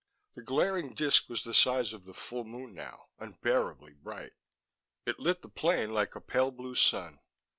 [0.33, 4.31] The glaring disc was the size of the full moon now, unbearably bright.
[5.05, 7.19] It lit the plain like a pale blue sun.